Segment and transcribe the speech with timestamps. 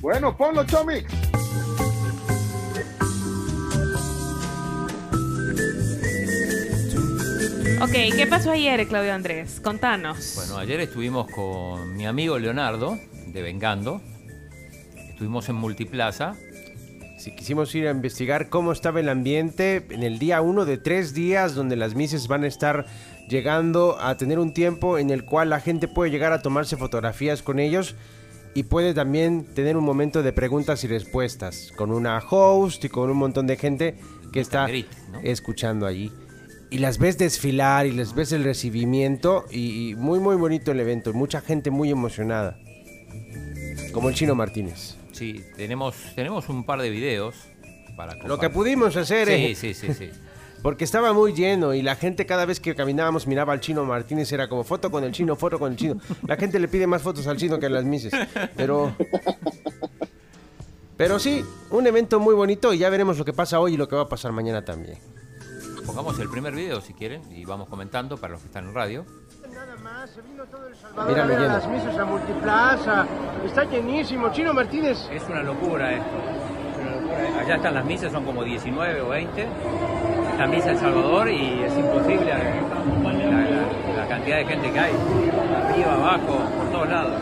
[0.00, 1.12] Bueno, ponlo, Chomix.
[7.82, 9.60] Ok, ¿qué pasó ayer, Claudio Andrés?
[9.60, 10.34] Contanos.
[10.36, 14.00] Bueno, ayer estuvimos con mi amigo Leonardo, de Vengando.
[15.10, 16.34] Estuvimos en Multiplaza.
[17.18, 21.12] Si quisimos ir a investigar cómo estaba el ambiente en el día uno de tres
[21.12, 22.86] días donde las mises van a estar
[23.28, 27.42] llegando a tener un tiempo en el cual la gente puede llegar a tomarse fotografías
[27.42, 27.96] con ellos
[28.54, 33.10] y puede también tener un momento de preguntas y respuestas con una host y con
[33.10, 33.96] un montón de gente
[34.32, 34.68] que está
[35.22, 36.12] escuchando allí.
[36.70, 40.80] Y las ves desfilar y les ves el recibimiento y, y muy muy bonito el
[40.80, 42.58] evento, mucha gente muy emocionada.
[43.92, 44.96] Como el chino Martínez.
[45.12, 47.34] Sí, tenemos, tenemos un par de videos
[47.96, 49.54] para Lo que pudimos hacer, Sí, eh.
[49.54, 50.10] sí, sí, sí.
[50.62, 54.30] Porque estaba muy lleno y la gente cada vez que caminábamos miraba al chino Martínez,
[54.32, 56.00] era como foto con el chino, foto con el chino.
[56.26, 58.12] La gente le pide más fotos al chino que a las mises.
[58.56, 58.94] Pero.
[60.96, 63.88] Pero sí, un evento muy bonito y ya veremos lo que pasa hoy y lo
[63.88, 64.98] que va a pasar mañana también.
[65.86, 69.06] Pongamos el primer video si quieren y vamos comentando para los que están en radio.
[69.50, 73.06] Nada más, se vino todo El Mira, Salvador a ver a las misas a Multiplaza.
[73.46, 74.30] Está llenísimo.
[74.30, 76.39] Chino Martínez, Es una locura esto.
[77.40, 79.46] Allá están las misas, son como 19 o 20.
[80.32, 84.92] Esta misa El Salvador y es imposible la, la- la cantidad de gente que hay.
[85.70, 87.12] Arriba, abajo, por todos lados.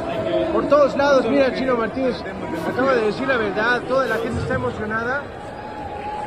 [0.52, 1.26] por todos lados.
[1.28, 2.16] Mira, Chino Martínez
[2.68, 3.80] acaba de decir la verdad.
[3.88, 5.22] Toda la gente está emocionada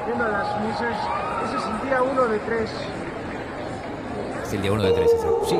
[0.05, 0.95] viendo las misas.
[1.45, 2.71] Ese es el día uno de tres.
[4.43, 5.45] Es el día 1 de 3, exacto.
[5.45, 5.59] Sí,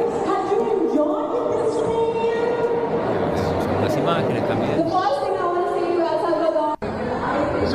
[3.72, 4.84] Son las imágenes también.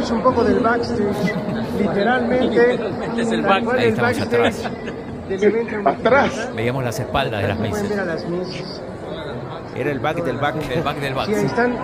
[0.07, 1.35] Es un poco del backstage.
[1.81, 2.69] Literalmente.
[2.69, 4.71] Literalmente es el tal cual el backstage atrás.
[5.29, 6.51] del evento en Atrás.
[6.55, 7.89] Veíamos las espaldas de las misas.
[7.89, 8.83] ver a las misas.
[9.75, 10.55] era el back del back.
[10.71, 11.27] El back del back.
[11.27, 11.75] Sí, ahí están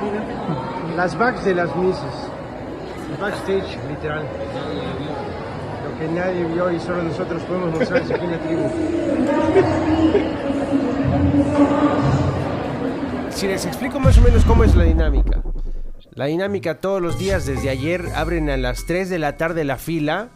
[0.97, 2.31] las backs de las misas.
[3.11, 4.23] El backstage, literal.
[5.83, 8.70] Lo que nadie vio y solo nosotros podemos mostrarles aquí en la tribu.
[13.30, 15.42] Si les explico más o menos cómo es la dinámica.
[16.14, 19.78] La dinámica todos los días desde ayer abren a las 3 de la tarde la
[19.78, 20.28] fila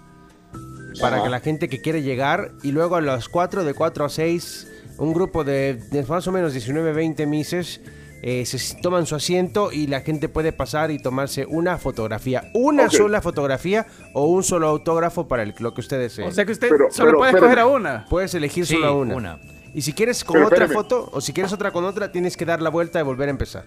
[1.01, 4.09] para que la gente que quiere llegar y luego a las 4 de 4 a
[4.09, 7.83] 6 un grupo de, de más o menos 19 20 mises
[8.23, 12.89] eh, se toman su asiento y la gente puede pasar y tomarse una fotografía, una
[12.89, 16.25] sola fotografía o un solo autógrafo para el, lo que usted desee.
[16.27, 18.07] O sea que usted Pero- solo pero, puede escoger a una.
[18.09, 19.15] Puedes elegir Sí, solo una.
[19.15, 19.41] una.
[19.75, 20.83] Y si quieres con Pero otra espérame.
[20.83, 23.31] foto o si quieres otra con otra, tienes que dar la vuelta y volver a
[23.33, 23.65] empezar.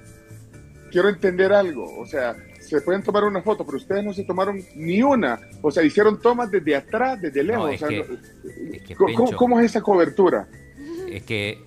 [0.91, 1.97] Quiero entender algo.
[1.99, 5.39] O sea, se pueden tomar una foto, pero ustedes no se tomaron ni una.
[5.61, 7.63] O sea, hicieron tomas desde atrás, desde lejos.
[7.65, 9.37] No, o es sea, que- no- es que, ¿cómo, Pencho.
[9.37, 10.47] cómo es esa cobertura?
[11.09, 11.63] Es que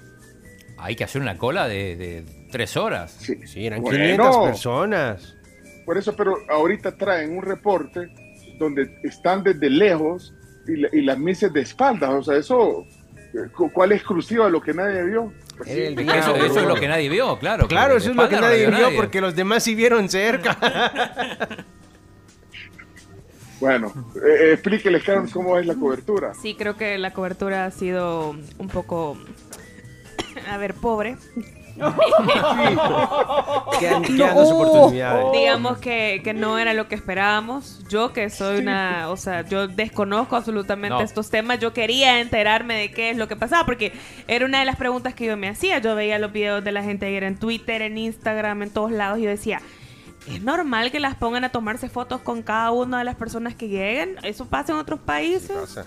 [0.78, 3.12] hay que hacer una cola de, de tres horas.
[3.20, 3.98] Sí, Sí, eran Bueno.
[3.98, 5.36] 500 personas.
[5.84, 8.08] Por eso, pero ahorita traen un reporte
[8.58, 10.32] donde están desde lejos
[10.68, 12.10] y, la- y las misas de espaldas.
[12.10, 12.86] O sea, eso,
[13.72, 15.32] ¿cuál es exclusiva de lo que nadie vio?
[15.56, 15.80] Pues sí.
[15.80, 17.68] Eso, es lo que nadie vio, claro.
[17.68, 20.58] Claro, eso es lo que nadie vio porque los demás sí vieron cerca.
[23.62, 26.34] Bueno, eh, explíqueles, Carlos, cómo es la cobertura.
[26.34, 29.16] Sí, creo que la cobertura ha sido un poco,
[30.50, 31.16] a ver, pobre.
[33.78, 34.04] Quedan,
[34.36, 35.32] oportunidades.
[35.32, 37.80] Digamos que, que no era lo que esperábamos.
[37.88, 41.00] Yo que soy una, o sea, yo desconozco absolutamente No.
[41.00, 41.58] estos temas.
[41.58, 43.92] Yo quería enterarme de qué es lo que pasaba porque
[44.28, 45.78] era una de las preguntas que yo me hacía.
[45.78, 49.18] Yo veía los videos de la gente ayer en Twitter, en Instagram, en todos lados
[49.18, 49.60] y yo decía,
[50.28, 53.68] ¿es normal que las pongan a tomarse fotos con cada una de las personas que
[53.68, 54.16] lleguen?
[54.22, 55.50] ¿Eso pasa en otros países?
[55.50, 55.86] Pero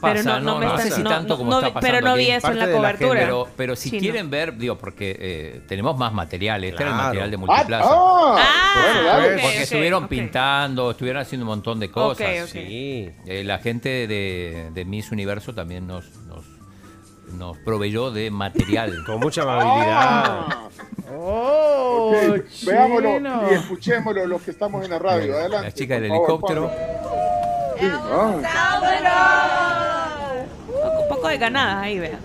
[0.00, 1.74] Pasa, no, no, me no está- sé si no, tanto no, como no está vi-
[1.80, 2.32] pero pasando no vi aquí.
[2.32, 3.20] eso en la cobertura.
[3.20, 4.00] Pero, pero si Sí, no.
[4.00, 6.62] quieren ver, digo, porque eh, tenemos más material.
[6.64, 7.04] Este era el Claro.
[7.08, 7.88] material de Ah, multiplaza.
[7.90, 12.48] ah, Ah, ok, porque estuvieron pintando, estuvieron haciendo un montón de cosas.
[12.50, 13.10] Sí.
[13.26, 16.44] Eh, la gente de, de Miss Universo también nos, nos,
[17.34, 18.92] nos proveyó de material.
[19.06, 19.90] Con mucha amabilidad.
[19.94, 20.68] Ah,
[21.10, 22.12] ¡Oh!
[22.66, 25.34] Veámoslo y escuchémoslo los que estamos en la radio.
[25.36, 25.66] Adelante.
[25.68, 26.70] La chica del helicóptero.
[31.18, 32.18] Poco de ganadas ahí, vean.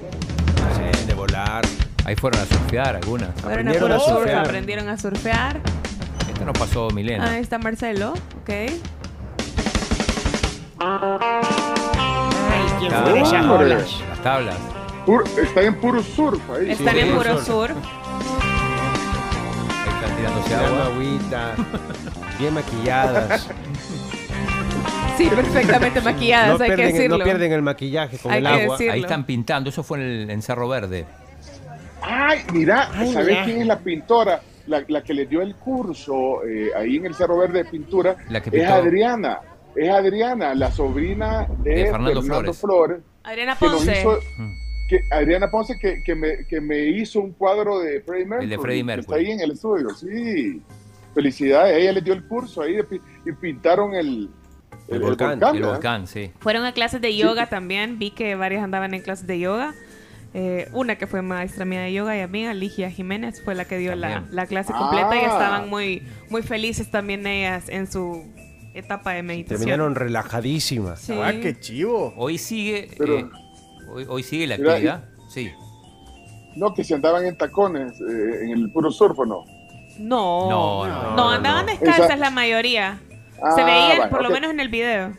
[0.76, 1.64] Sí, de volar.
[2.06, 3.30] Ahí fueron a surfear algunas.
[3.42, 4.46] Fueron a Aprendieron puro a surf, surfear.
[4.46, 5.60] aprendieron a surfear.
[6.28, 7.32] Esto nos pasó Milena.
[7.32, 8.50] Ahí está Marcelo, ok.
[13.16, 13.66] Esas Hombre.
[13.66, 14.00] olas?
[14.10, 14.56] Las tablas.
[15.06, 16.72] Puro- está en puro surf ahí.
[16.72, 17.72] Están sí, en puro sur.
[17.72, 17.78] Ahí
[19.88, 20.86] están tirándose Tirando agua.
[20.94, 21.56] agüita.
[22.40, 23.48] Bien maquilladas.
[25.18, 27.18] Sí, perfectamente maquilladas, No hay que pierden, decirlo.
[27.20, 28.78] no pierden el maquillaje con Hay el que agua.
[28.92, 29.70] Ahí están pintando.
[29.70, 31.06] Eso fue en el en Cerro Verde.
[32.02, 33.46] Ay, mira, Ay, ¿sabes mira.
[33.46, 34.42] quién es la pintora?
[34.66, 38.16] la, la que le dio el curso eh, ahí en el Cerro Verde de pintura
[38.30, 38.74] La que es pintó.
[38.74, 39.40] Adriana.
[39.76, 42.58] Es Adriana, la sobrina de, De Fernando Fernando, Flores.
[42.60, 42.98] Flores.
[43.24, 44.00] Adriana que nos Ponce.
[44.00, 44.52] hizo- Mm.
[44.88, 48.44] que Adriana Ponce que, que, me, que me hizo un cuadro de Freddie Mercury.
[48.46, 49.02] El de Freddie que Mercury.
[49.04, 50.62] Está ahí en el estudio, sí.
[51.14, 54.30] Felicidades, ella le dio el curso ahí de pi- y pintaron el,
[54.88, 56.32] El volcán, El volcán, sí.
[56.40, 58.00] Fueron a clases de yoga también.
[58.00, 59.74] Vi que varias andaban en clases de yoga.
[60.36, 63.78] Eh, una que fue maestra mía de yoga y amiga, Ligia Jiménez, fue la que
[63.78, 65.28] dio la, la clase completa y Ah.
[65.34, 68.24] estaban muy, muy felices también ellas en su
[68.74, 69.60] etapa de meditación.
[69.60, 71.02] Terminaron relajadísimas.
[71.02, 71.14] Sí.
[71.22, 72.14] Ah, qué chivo.
[72.18, 73.30] Hoy sigue, Pero- eh,
[73.92, 75.06] hoy, hoy sigue la Mira, actividad.
[75.30, 75.52] Sí.
[76.56, 79.44] No, que se andaban en tacones eh, en el puro surf, ¿o no?
[80.00, 83.00] No, No, no, no, no, andaban descalzas Esa- la mayoría.
[83.44, 85.14] Ah, Se veían, bueno, por lo menos en el video.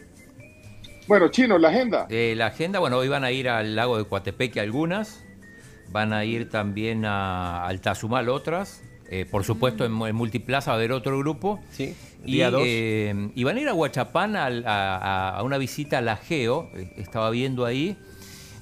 [1.07, 2.07] Bueno, Chino, la agenda.
[2.09, 5.23] Eh, la agenda, bueno, hoy van a ir al lago de Coatepeque algunas,
[5.91, 10.71] van a ir también a, al Tazumal otras, eh, por supuesto en, Mu- en Multiplaza
[10.71, 11.61] va a haber otro grupo.
[11.71, 11.95] Sí.
[12.25, 12.63] Y, Día 2.
[12.65, 16.71] eh, y van a ir a Huachapán a, a- a una visita a la Geo,
[16.97, 17.99] estaba viendo ahí,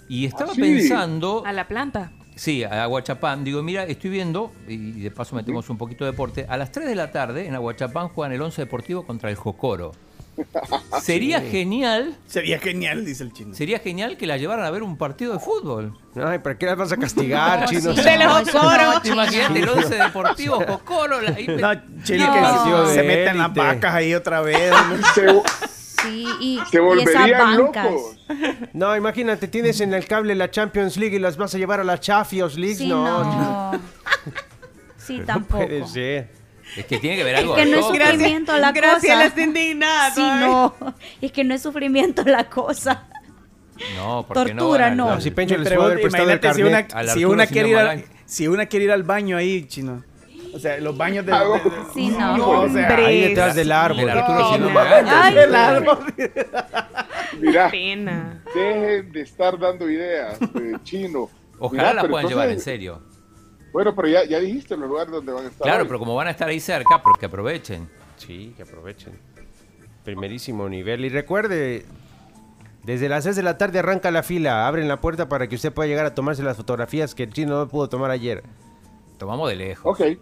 [0.08, 0.60] y estaba Ah, sí.
[0.60, 2.10] pensando, A la planta.
[2.34, 6.46] Sí, a Aguachapán, digo, mira, estoy viendo, y de paso metemos un poquito de deporte,
[6.48, 9.92] a las 3 de la tarde en Aguachapán juegan el 11 Deportivo contra el Jocoro.
[11.02, 13.54] Sería genial, Sería genial, dice el chino.
[13.54, 15.94] sería genial que la llevaran a ver un partido de fútbol.
[16.16, 17.92] Ay, ¿para qué las vas a castigar, chino?
[17.94, 19.00] Se les ocurre.
[19.02, 21.20] ¿Te imaginas el 11 Deportivo Jocoro?
[21.20, 22.84] La- ahí- No, Chile No.
[22.86, 24.72] que se, de meten las vacas ahí otra vez.
[26.02, 27.84] Sí, y, se y volverían esas bancas.
[27.90, 28.16] locos.
[28.72, 31.84] No, imagínate, tienes en el cable la Champions League y las vas a llevar a
[31.84, 32.76] la Champions League.
[32.76, 33.80] Sí, no, no.
[34.96, 35.64] Sí, no tampoco.
[35.66, 36.30] puede ser.
[36.76, 37.54] Es que tiene que ver Es algo.
[37.54, 39.26] que no es sufrimiento la Graciela cosa.
[39.26, 40.14] está indignada.
[40.14, 40.74] Sí, no.
[41.20, 43.08] Es que no es sufrimiento la cosa.
[43.96, 45.08] No, porque Tortura, no.
[45.10, 47.14] al- No, si Pencho les puede haber prestado el imagínate si una, carnet.
[47.14, 50.02] Si una quiere ir al, si una quiere ir al baño ahí, chino.
[50.54, 51.32] O sea, los baños de...
[51.32, 52.36] De- de- Sí, no.
[52.36, 52.88] No, o sea.
[52.96, 54.00] Ahí detrás del árbol.
[54.00, 54.80] El Arturo No, no.
[54.80, 55.98] Ay, el árbol.
[57.40, 58.42] Mira, Pena.
[58.54, 61.28] dejen de estar dando ideas, eh, Chino.
[61.58, 63.00] Ojalá Mira, la pero puedan llevar en serio.
[63.72, 65.62] Bueno, pero ya, ya dijiste los lugares donde van a estar.
[65.62, 65.88] Claro, hoy.
[65.88, 67.88] pero como van a estar ahí cerca, porque aprovechen.
[68.16, 69.18] Sí, que aprovechen.
[70.04, 71.04] Primerísimo nivel.
[71.04, 71.86] Y recuerde,
[72.84, 74.66] desde las 6 de la tarde arranca la fila.
[74.66, 77.56] Abren la puerta para que usted pueda llegar a tomarse las fotografías que el chino
[77.58, 78.42] no pudo tomar ayer.
[79.18, 79.98] Tomamos de lejos.
[80.00, 80.18] Ok.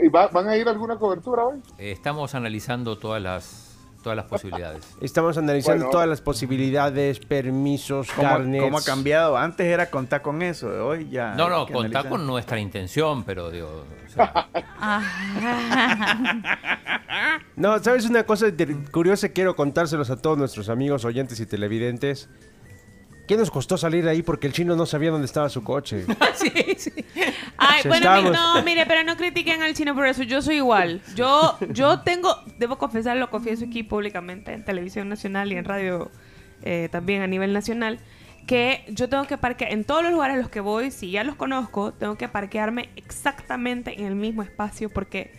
[0.00, 1.60] ¿Y va- ¿Van a ir a alguna cobertura hoy?
[1.78, 4.84] Eh, Estamos analizando todas las, todas las posibilidades.
[5.00, 5.90] Estamos analizando Bueno.
[5.90, 8.64] todas las posibilidades, permisos, ¿Cómo, carnets.
[8.64, 9.36] cómo ha cambiado?
[9.36, 11.34] Antes era contar con eso, hoy ya...
[11.34, 12.08] No, no, analizar.
[12.08, 13.84] con nuestra intención, pero digo.
[14.06, 14.48] o sea.
[17.56, 18.46] No, ¿sabes una cosa
[18.90, 19.28] curiosa?
[19.28, 22.28] Quiero contárselos a todos nuestros amigos, oyentes y televidentes.
[23.26, 26.04] ¿Qué nos costó salir ahí porque el chino no sabía dónde estaba su coche?
[26.34, 26.92] sí, sí.
[27.56, 30.22] Ay, bueno, mi- no, mire, pero no critiquen al chino por eso.
[30.24, 31.00] Yo soy igual.
[31.14, 36.10] Yo, yo tengo, debo confesar, lo confieso aquí públicamente en televisión nacional y en radio
[36.62, 38.00] eh, también a nivel nacional,
[38.46, 41.22] que yo tengo que parquear en todos los lugares a los que voy, si ya
[41.22, 45.30] los conozco, tengo que parquearme exactamente en el mismo espacio porque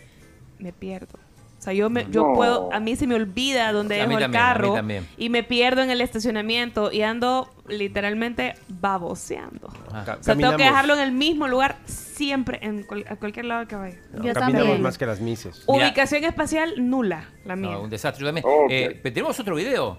[0.58, 1.18] me pierdo.
[1.64, 2.34] O sea, yo, me, yo No.
[2.34, 4.76] puedo, a mí se me olvida dónde dejo el también, carro
[5.16, 9.72] y me pierdo en el estacionamiento y ando literalmente baboseando.
[9.90, 10.04] Ah.
[10.20, 13.66] O sea, tengo que dejarlo en el mismo lugar siempre, en cual- a cualquier lado
[13.66, 13.96] que vaya.
[14.12, 14.82] Yo Caminamos también.
[14.82, 15.64] más que las mises.
[15.66, 15.86] Mira.
[15.86, 17.70] Ubicación espacial nula, la mía.
[17.70, 18.20] No, un desastre.
[18.20, 18.44] Yo también.
[18.46, 18.66] Ok.
[18.70, 19.98] Eh, pero tenemos otro video,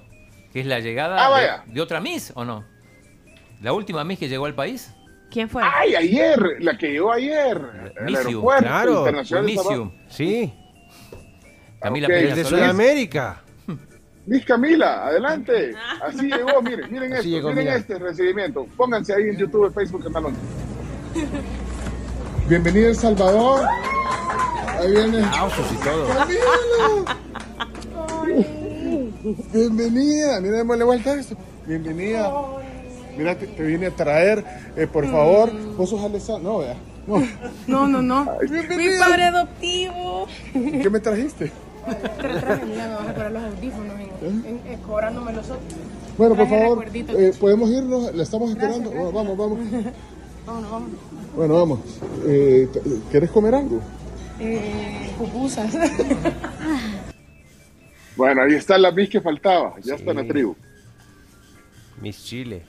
[0.53, 2.63] que es la llegada Ah, de- otra Miss, ¿o no?
[3.63, 4.93] La última Miss que llegó al país.
[5.31, 5.63] ¿Quién fue?
[5.65, 6.57] ¡Ay, ayer!
[6.59, 7.59] La que llegó ayer.
[8.05, 9.91] El aeropuerto Claro, internacional.
[10.07, 10.53] Sí,
[11.85, 12.13] Camila Ok.
[12.13, 12.63] Peña desde Solís.
[12.63, 13.41] Sudamérica.
[14.25, 15.75] Miss Camila, adelante.
[16.01, 17.75] Así llegó, miren, miren Así esto, llegó, miren mira.
[17.77, 18.65] este recibimiento.
[18.75, 20.33] Pónganse ahí en YouTube, Facebook, en Malón.
[22.49, 23.61] Bienvenido El Salvador.
[24.79, 25.23] Ahí viene.
[25.25, 26.07] Aplausos y todo.
[29.53, 30.41] Bienvenida.
[30.41, 31.37] Mira, démosle vuelta a esto.
[31.67, 32.31] Bienvenida.
[33.15, 34.43] Mira, te, te vine a traer,
[34.75, 35.51] eh, por favor.
[35.77, 36.49] Vos sos Alessandra.
[36.49, 36.75] No, vea.
[37.05, 37.21] No.
[37.67, 38.37] No, no, no.
[38.41, 40.27] Mi padre adoptivo.
[40.53, 41.51] ¿Qué me trajiste?
[41.85, 45.61] Pero traje, mira, me vas a parar los audífonos en, en- en- cobrándome los otros.
[46.17, 48.15] Bueno, por favor, eh, podemos irnos.
[48.15, 48.89] La estamos esperando.
[48.89, 49.59] Bueno, vamos, vamos.
[50.45, 50.99] Vámonos, vámonos.
[51.35, 51.79] Bueno, vamos.
[52.27, 52.69] Eh,
[53.09, 53.81] ¿Quieres comer algo?
[54.39, 55.73] Eh, pupusas.
[58.15, 59.73] Bueno, ahí está la Miss que faltaba.
[59.77, 59.91] Ya Sí.
[59.99, 60.55] está en la tribu.
[62.01, 62.63] Miss Chile.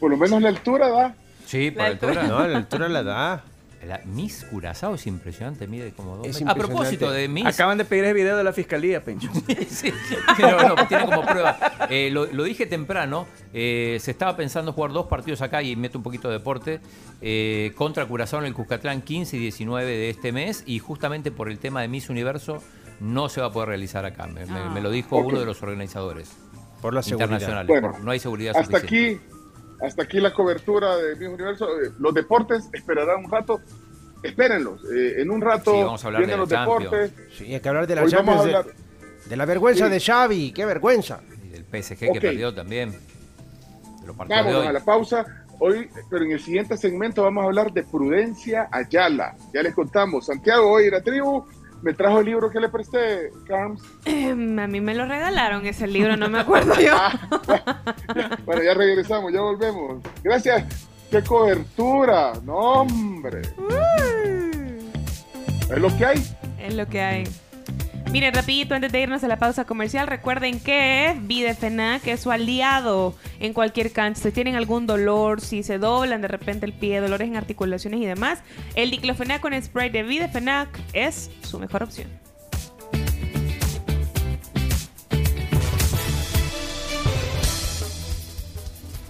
[0.00, 1.14] Por lo menos la altura da.
[1.44, 2.22] Sí, por La altura.
[2.26, 3.44] No, la altura la da.
[3.84, 6.42] La Miss Curazao es impresionante, mide como dos.
[6.46, 7.46] A propósito de Miss.
[7.46, 9.30] Acaban de pedir el video de la fiscalía, Pencho.
[9.68, 9.92] Sí,
[10.36, 11.56] pero no, tiene como prueba.
[11.90, 15.98] Eh, lo, lo dije temprano, eh, se estaba pensando jugar dos partidos acá y meto
[15.98, 16.80] un poquito de deporte
[17.20, 21.48] eh, contra Curazao en el Cuscatlán 15 y 19 de este mes y justamente por
[21.48, 22.62] el tema de Miss Universo
[22.98, 24.26] no se va a poder realizar acá.
[24.26, 25.26] Me, me- me lo dijo Ok.
[25.28, 26.30] uno de los organizadores
[26.82, 27.26] Por la seguridad.
[27.26, 27.68] internacionales.
[27.68, 29.20] Bueno, por- no hay seguridad Hasta suficiente.
[29.22, 29.35] aquí,
[29.80, 31.66] hasta aquí la cobertura de Miss Universo.
[31.80, 33.60] Eh, Los deportes esperarán un rato.
[34.22, 34.82] Espérenlos.
[34.92, 36.90] Eh, en un rato Sí, vamos a hablar vienen de los Champions.
[36.90, 37.12] deportes.
[37.36, 38.74] Sí, hay que hablar de la Hoy vamos a Champions, de- hablar.
[39.28, 39.90] de, la vergüenza Sí.
[39.92, 40.52] de Xavi.
[40.52, 41.20] ¡Qué vergüenza!
[41.44, 42.14] Y del PSG Ok.
[42.14, 42.90] que perdió también.
[42.92, 44.66] De los partidos de Vámonos hoy.
[44.68, 45.26] a la pausa.
[45.58, 49.36] Hoy, pero en el siguiente segmento vamos a hablar de Prudencia Ayala.
[49.54, 50.26] Ya les contamos.
[50.26, 51.46] Santiago, hoy la tribu
[51.82, 53.82] me trajo el libro que le presté, Carms.
[54.04, 56.96] Em, a mí me lo regalaron ese libro, no me acuerdo yo.
[58.44, 60.02] Bueno, ya regresamos, ya volvemos.
[60.22, 60.64] Gracias.
[61.10, 62.32] ¡Qué cobertura!
[62.44, 63.42] ¡No, hombre!
[65.70, 66.26] Es lo que hay.
[66.58, 67.24] Es lo que hay.
[68.10, 73.14] Miren, rapidito, antes de irnos a la pausa comercial, recuerden que Videfenac es su aliado
[73.40, 74.22] en cualquier cancha.
[74.22, 78.06] Si tienen algún dolor, si se doblan de repente el pie, dolores en articulaciones y
[78.06, 78.40] demás,
[78.74, 82.25] el diclofenac con spray de Videfenac es su mejor opción.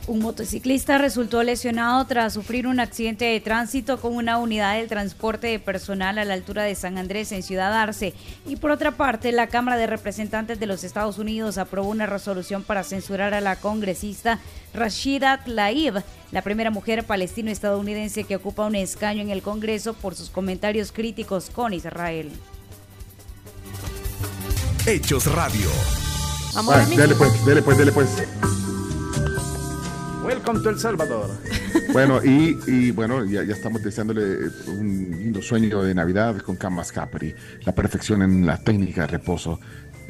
[0.09, 5.49] Un motociclista resultó lesionado tras sufrir un accidente de tránsito con una unidad del transporte
[5.49, 8.15] de personal a la altura de San Andrés en Ciudad Arce.
[8.47, 12.63] Y por otra parte, la Cámara de Representantes de los Estados Unidos aprobó una resolución
[12.63, 14.39] para censurar a la congresista
[14.73, 20.31] Rashida Tlaib, la primera mujer palestino-estadounidense que ocupa un escaño en el Congreso por sus
[20.31, 22.31] comentarios críticos con Israel.
[24.87, 25.69] Hechos Radio.
[26.55, 28.09] Vamos Ah, dele pues, dele pues, dele pues.
[30.27, 31.31] Welcome to El Salvador.
[31.93, 36.57] Bueno, y, y bueno, ya, ya estamos deseándole eh, un lindo sueño de Navidad con
[36.57, 37.33] Camas Capri,
[37.65, 39.61] la perfección en la técnica de reposo.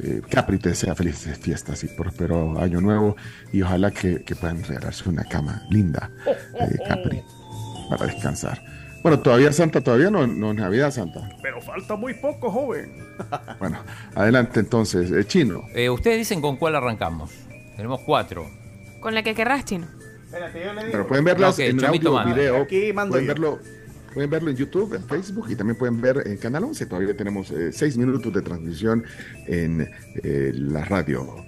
[0.02, 3.14] Eh, Capri te desea felices fiestas y próspero año nuevo
[3.52, 7.22] y ojalá que, que puedan regalarse una cama linda de Capri
[7.90, 8.60] para descansar.
[9.02, 11.28] Bueno, todavía Santa, todavía no, no es Navidad Santa.
[11.42, 12.90] Pero falta muy poco, joven.
[13.60, 13.78] Bueno,
[14.14, 15.62] adelante entonces, eh, Chino.
[15.74, 17.30] Eh, ustedes dicen con cuál arrancamos.
[17.76, 18.46] Tenemos cuatro.
[19.00, 19.86] Con la que querrás, chino.
[20.26, 20.92] Espérate, yo le digo.
[20.92, 22.62] Pero pueden verlas en audio, video.
[22.62, 23.32] Aquí mando pueden yo.
[23.32, 23.60] verlo,
[24.12, 26.86] pueden verlo en YouTube, en Facebook y también pueden ver en Canal 11.
[26.86, 29.04] Todavía tenemos eh, seis minutos de transmisión
[29.46, 29.88] en
[30.22, 31.46] eh, la radio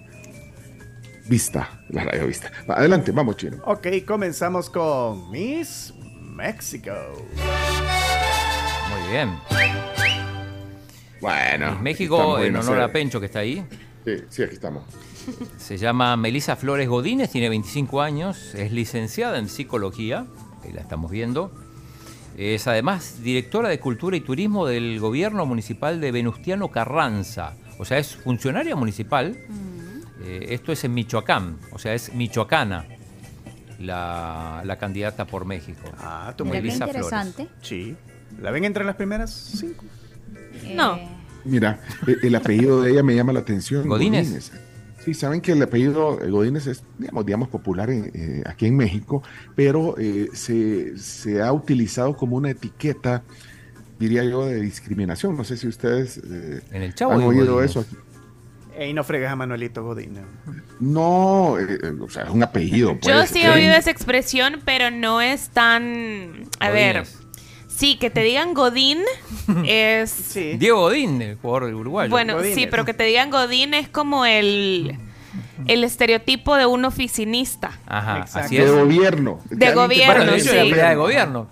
[1.29, 1.83] Vista.
[1.89, 2.53] La radio Vista.
[2.69, 3.59] Adelante, vamos, Chino.
[3.65, 6.93] Ok, comenzamos con Miss México.
[8.91, 9.31] Muy bien.
[11.21, 11.79] Bueno.
[11.81, 12.93] México, en honor a serie.
[12.93, 13.67] Pencho, que está ahí.
[14.17, 14.85] Sí, sí, aquí estamos.
[15.59, 20.25] Se llama Melisa Flores Godínez, tiene 25 años, es licenciada en psicología,
[20.65, 21.53] ahí la estamos viendo.
[22.37, 27.55] Es además directora de Cultura y Turismo del gobierno municipal de Venustiano Carranza.
[27.79, 29.37] O sea, es funcionaria municipal.
[30.23, 32.87] Eh, esto es en Michoacán, o sea, es michoacana
[33.79, 35.91] la, la candidata por México.
[35.99, 37.07] Ah, tú Melisa Flores.
[37.07, 37.49] interesante.
[37.61, 37.97] Sí.
[38.41, 39.85] ¿La ven entre las primeras cinco?
[40.75, 41.18] No.
[41.45, 43.89] Mira, el, el apellido de ella me llama la atención.
[43.89, 44.51] ¿Godínez?
[45.05, 48.77] Sí, saben que el apellido eh, Godínez es, digamos, digamos popular en, eh, aquí en
[48.77, 49.23] México,
[49.55, 53.23] pero eh, se, se ha utilizado como una etiqueta,
[53.99, 55.37] diría yo, de discriminación.
[55.37, 57.71] No sé si ustedes eh, En el Chavo han oído Godínez.
[57.71, 57.97] eso aquí.
[58.77, 60.21] Ey, no fregas a Manuelito Godín.
[60.79, 62.93] No, eh, o sea, es un apellido.
[62.93, 66.45] Yo pues, sí he oído esa expresión, pero no es tan...
[66.61, 67.19] A ver, Godínez.
[67.79, 68.99] Sí, que te digan Godín
[69.67, 70.11] es...
[70.11, 70.57] Sí.
[70.59, 72.11] Diego Godín, el jugador uruguayo.
[72.11, 72.55] Bueno, Godínez.
[72.55, 74.97] sí, pero que te digan Godín es como el,
[75.67, 77.79] el estereotipo de un oficinista.
[77.87, 78.47] Ajá, Exacto.
[78.47, 78.73] así de es.
[78.73, 79.41] gobierno.
[79.51, 80.81] De gobierno, Bueno, de pertenece hecho, sí.
[80.89, 81.49] de gobierno.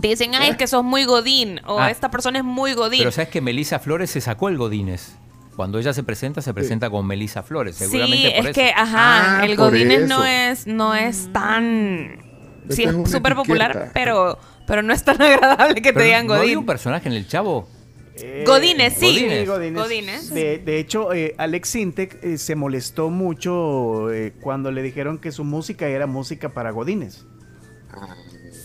[0.00, 1.90] Te dicen, ay, es que sos muy Godín, o Ah.
[1.90, 3.00] esta persona es muy Godín.
[3.00, 5.16] Pero sabes que Melisa Flores se sacó el Godínez.
[5.54, 7.76] Cuando ella se presenta, se presenta con Melisa Flores.
[7.76, 8.52] Seguramente sí, por es eso.
[8.54, 12.18] que, ajá, Ah, el Godínez no es, no es tan...
[12.62, 16.34] Esta Sí, es súper popular, pero, pero no es tan agradable que te digan ¿no
[16.34, 16.58] había Godín.
[16.58, 17.68] un personaje en el Chavo?
[18.16, 19.06] Eh, Godínez, sí.
[19.06, 19.48] Godínez.
[19.48, 19.82] Godínez.
[19.82, 20.30] Godínez.
[20.30, 25.32] De, de hecho, eh, Alex Sintek eh, se molestó mucho eh, cuando le dijeron que
[25.32, 27.24] su música era música para Godínez.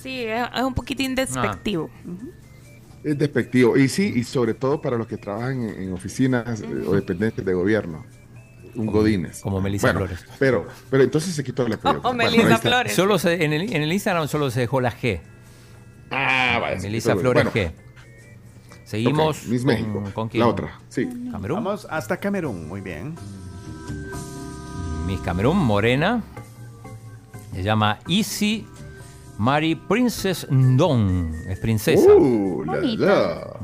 [0.04, 1.90] Sí, es, es un poquitín despectivo.
[3.04, 3.78] Es despectivo.
[3.78, 7.54] Y sí, y sobre todo para los que trabajan en, en oficinas o dependientes de
[7.54, 8.06] gobierno.
[8.76, 9.40] Un Godínez.
[9.42, 10.26] como Melissa Bueno, Flores.
[10.38, 11.66] Pero, pero entonces se quitó.
[11.82, 12.58] Como Bueno, Melissa.
[12.60, 12.94] Flores.
[12.94, 15.20] Solo se- en, el, en el Instagram solo se dejó la G.
[16.12, 16.80] Ah, vaya.
[16.80, 17.72] se Melissa Flores bueno, G.
[18.86, 20.04] Seguimos ok, Miss con, México.
[20.14, 20.42] ¿con quién?
[20.42, 21.08] La otra, sí.
[21.32, 21.64] Camerún.
[21.64, 23.16] Vamos hasta Camerún, muy bien.
[25.06, 26.24] Miss Camerún, morena.
[27.54, 28.66] Se llama Isi
[29.38, 32.14] Mary Princess Ndong, es princesa.
[32.14, 33.06] Uh, la, Bonita.
[33.06, 33.60] la.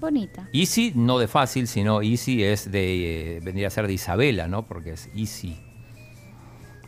[0.00, 0.48] Bonita.
[0.52, 4.66] Easy, no de fácil, sino Easy es de, eh, vendría a ser de Isabela, ¿no?
[4.66, 5.58] Porque es Easy.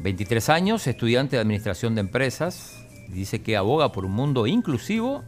[0.00, 2.85] 23 años, estudiante de Administración de Empresas.
[3.08, 5.22] Dice que aboga por un mundo inclusivo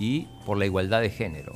[0.00, 1.54] y por la igualdad de género.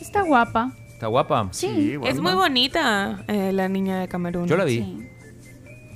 [0.00, 0.72] Está guapa.
[0.88, 1.48] ¿Está guapa?
[1.52, 1.96] Sí.
[2.04, 4.46] Es muy bonita eh, la niña de Camerún.
[4.46, 4.78] Yo la vi.
[4.80, 5.06] Sí.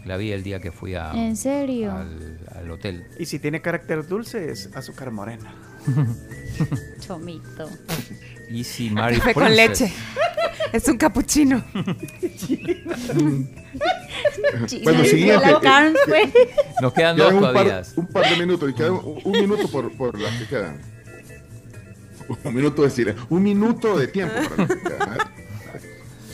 [0.05, 1.93] La vi el día que fui a, ¿En serio?
[1.93, 3.05] al, al hotel.
[3.19, 5.55] Y si tiene carácter dulce, es azúcar morena.
[7.01, 7.69] Chomito.
[8.51, 9.81] Easy Mary Café con Princess.
[9.81, 9.95] leche.
[10.73, 11.63] Es un capuchino.
[14.85, 15.47] Bueno, siguiente.
[16.81, 17.83] Nos quedan dos un todavía.
[17.83, 18.71] par, un par de minutos.
[18.71, 20.81] Y queda un, un minuto por, por las que quedan.
[22.45, 23.27] Un minuto de silencio.
[23.29, 25.19] Un minuto de tiempo para las que quedan.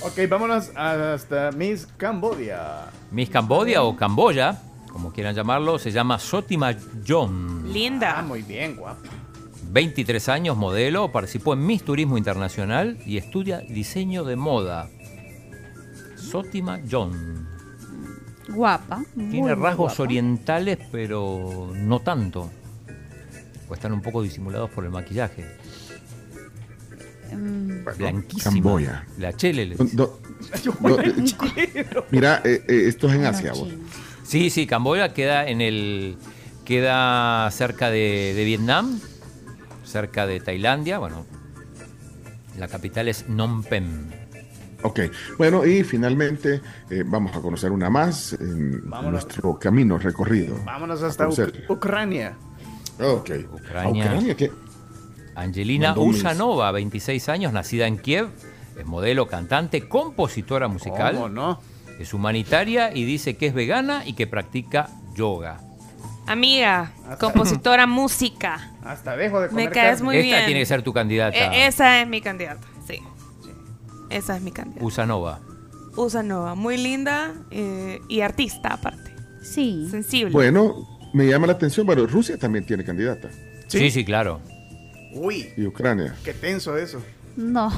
[0.03, 2.87] Ok, vámonos hasta Miss Cambodia.
[3.11, 4.59] Miss Cambodia o Camboya,
[4.91, 6.75] como quieran llamarlo, se llama Sotima
[7.07, 7.65] John.
[7.67, 8.23] Ah, Linda.
[8.23, 9.09] muy bien, guapa.
[9.73, 14.89] 23 años, modelo, participó en Miss Turismo Internacional y estudia diseño de moda.
[16.17, 17.50] Sotima John.
[18.55, 19.03] Guapa.
[19.31, 20.03] Tiene rasgos guapa.
[20.03, 22.51] orientales, pero no tanto.
[23.69, 25.45] O están un poco disimulados por el maquillaje.
[27.33, 28.53] Mm, Blanquísima.
[28.55, 29.07] Camboya.
[29.19, 29.67] La chele.
[29.67, 29.97] le Do- dice.
[29.97, 30.21] do-
[30.83, 33.53] do- mira, eh, eh, esto es en Asia.
[33.53, 33.69] vos.
[34.25, 36.17] Sí, sí, Camboya queda en el.
[36.65, 38.99] queda cerca de, de Vietnam,
[39.85, 40.99] cerca de Tailandia.
[40.99, 41.25] Bueno,
[42.59, 44.20] la capital es Phnom Penh.
[44.83, 45.01] Ok,
[45.39, 46.61] bueno, y finalmente
[46.91, 49.13] eh, vamos a conocer una más en Vámonos.
[49.25, 50.57] nuestro camino recorrido.
[50.65, 51.67] Vámonos hasta A conocer.
[51.69, 52.35] Uc- Ucrania.
[53.01, 53.31] Ok.
[53.53, 54.05] Ucrania.
[54.05, 54.51] ¿A Ucrania qué?
[55.35, 58.29] Angelina Usanova, 26 años, nacida en Kiev,
[58.79, 61.61] es modelo, cantante, compositora musical, ¿Cómo no?
[61.99, 65.61] es humanitaria y dice que es vegana y que practica yoga.
[66.27, 68.71] Amiga, compositora, música.
[68.85, 70.05] Hasta dejo de Me comer caes carne.
[70.05, 70.45] muy Esta bien.
[70.47, 72.61] tiene que ser tu candidata, E- esa es mi candidata.
[74.11, 74.85] Esa es mi candidata.
[74.85, 75.41] Usanova.
[75.97, 79.15] Usanova, muy linda eh, y artista aparte.
[79.43, 79.89] Sí.
[79.91, 80.33] Sensible.
[80.33, 83.29] Bueno, me llama la atención, pero Rusia también tiene candidata.
[83.67, 84.41] Sí, sí, claro.
[85.15, 86.15] Uy, Y Ucrania.
[86.25, 87.03] qué tenso eso.
[87.37, 87.71] No.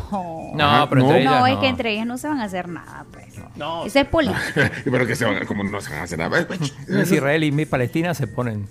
[0.55, 1.07] No, pero no.
[1.09, 1.61] entre ellas No, es no.
[1.61, 3.27] que entre ellas no se van a hacer nada, pues.
[3.57, 3.85] No.
[3.87, 4.71] Eso es política.
[4.85, 6.47] pero que se van, a- como no se van a hacer nada.
[7.11, 8.67] Israel y Palestina se ponen,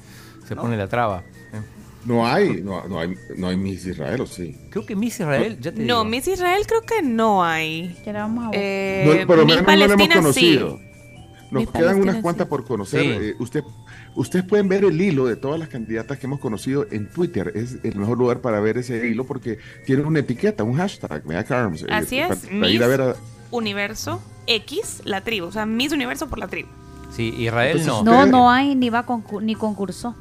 [0.47, 1.24] se pone la traba.
[2.06, 4.58] No hay, no, no hay, no hay Miss Israel, ¿o sí?
[4.72, 6.06] Creo que Miss Israel, ya te no, digo.
[6.06, 7.96] Miss Israel creo que no hay.
[8.06, 8.60] Ya la vamos a ver.
[8.60, 10.78] Eh, No, pero Miss menos no hemos Palestina conocido.
[10.78, 10.84] sí.
[11.52, 12.50] Nos quedan Palestina, unas cuantas sí.
[12.50, 13.02] por conocer.
[13.02, 13.08] Sí.
[13.10, 13.64] Eh, usted,
[14.16, 17.52] ustedes pueden ver el hilo de todas las candidatas que hemos conocido en Twitter.
[17.56, 21.44] Es el mejor lugar para ver ese hilo porque tiene una etiqueta, un hashtag, Mea
[21.44, 23.16] Carms, eh, Así para- es, para ir a Miss ver a-
[23.52, 25.48] Universo X, la tribu.
[25.48, 26.70] O sea, Miss Universo por la tribu.
[27.16, 27.82] Sí, Israel no.
[27.82, 30.16] Entonces, no, usted- no hay ni va concur- ni concursó.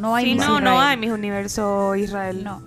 [0.00, 0.88] No hay Sí, Miss no, no Israel.
[0.88, 2.44] hay Miss Universo Israel.
[2.44, 2.62] No,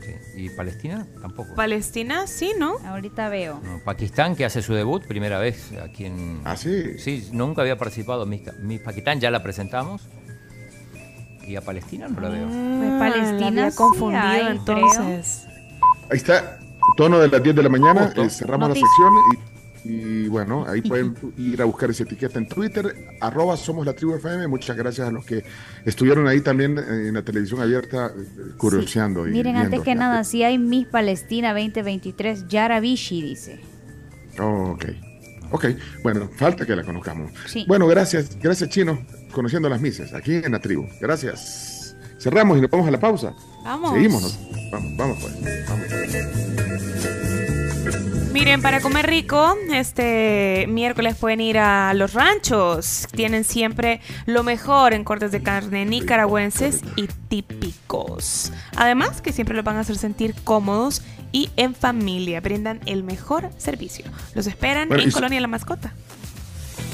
[0.00, 1.06] Sí, ¿Y Palestina?
[1.22, 1.54] Tampoco.
[1.54, 2.76] Palestina, sí, ¿no?
[2.86, 3.60] ahorita veo.
[3.64, 6.40] No, Pakistán, que hace su debut, primera vez aquí en...
[6.44, 6.98] Ah, sí.
[6.98, 10.02] Sí, nunca había participado Miss, Miss Pakistán, ya la presentamos.
[11.46, 12.46] Y a Palestina no la veo.
[12.48, 15.46] Pues Ah, Palestina la había sí confundido hay, entonces.
[16.10, 16.58] Ahí está,
[16.96, 18.12] tono de las 10 de la mañana.
[18.16, 18.90] Eh, cerramos Noticias.
[19.00, 19.12] la sección
[19.53, 19.53] y,
[19.84, 24.14] y bueno, ahí pueden ir a buscar esa etiqueta en Twitter, arroba somos la tribu
[24.14, 24.48] FM.
[24.48, 25.44] Muchas gracias a los que
[25.84, 29.28] estuvieron ahí también eh, en la televisión abierta, eh, curioseando.
[29.28, 33.60] y Miren, antes que nada, sí hay Miss Palestina 2023, Yara Bishi, dice.
[34.38, 34.84] Oh, ok.
[35.50, 35.66] Ok,
[36.02, 37.30] bueno, falta que la conozcamos.
[37.46, 37.64] Sí.
[37.68, 38.98] Bueno, gracias, gracias Chino,
[39.32, 40.86] conociendo las misas, aquí en la tribu.
[41.00, 41.94] Gracias.
[42.18, 43.34] Cerramos y nos vamos a la pausa.
[43.64, 43.92] Vamos.
[43.92, 44.38] Seguimos.
[44.72, 45.68] Vamos, vamos pues.
[45.68, 47.23] Vamos.
[48.44, 53.08] Miren, para comer rico, este miércoles pueden ir a los ranchos.
[53.10, 58.52] Tienen siempre lo mejor en cortes de carne nicaragüenses y típicos.
[58.76, 61.00] Además, que siempre los van a hacer sentir cómodos
[61.32, 62.42] y en familia.
[62.42, 64.04] Brindan el mejor servicio.
[64.34, 65.94] Los esperan Bueno, en Colonia La Mascota.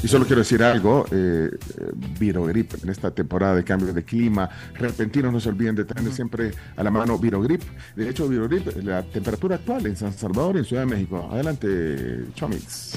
[0.03, 4.49] Y solo quiero decir algo, eh, eh, Virogrip, en esta temporada de cambio de clima
[4.75, 7.63] repentinos, no se olviden de tener siempre a la mano Virogrip.
[7.95, 11.29] De hecho, Virogrip, la temperatura actual en San Salvador, en Ciudad de México.
[11.31, 12.95] Adelante, Chomix.